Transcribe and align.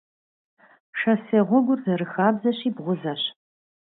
Шоссе 0.99 1.39
гъуэгухэр, 1.47 1.79
зэрыхабзэщи, 1.85 2.69
бгъузэщ. 2.75 3.21